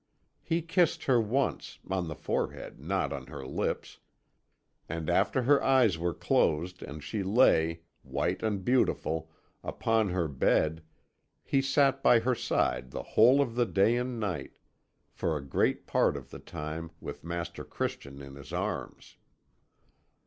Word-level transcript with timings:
He 0.41 0.63
kissed 0.63 1.03
her 1.03 1.21
once 1.21 1.77
on 1.87 2.07
her 2.09 2.15
forehead, 2.15 2.79
not 2.79 3.13
on 3.13 3.27
her 3.27 3.45
lips 3.45 3.99
and 4.89 5.07
after 5.11 5.43
her 5.43 5.63
eyes 5.63 5.95
were 5.99 6.15
closed 6.15 6.81
and 6.81 7.03
she 7.03 7.21
lay, 7.21 7.81
white 8.01 8.41
and 8.41 8.65
beautiful, 8.65 9.29
upon 9.63 10.09
her 10.09 10.27
bed, 10.27 10.81
he 11.43 11.61
sat 11.61 12.01
by 12.01 12.17
her 12.21 12.33
side 12.33 12.89
the 12.89 13.03
whole 13.13 13.41
of 13.41 13.53
the 13.53 13.67
day 13.67 13.95
and 13.95 14.19
night 14.19 14.57
for 15.11 15.37
a 15.37 15.45
great 15.45 15.85
part 15.85 16.17
of 16.17 16.31
the 16.31 16.39
time 16.39 16.89
with 16.99 17.23
Master 17.23 17.63
Christian 17.63 18.23
in 18.23 18.33
his 18.33 18.51
arms. 18.51 19.17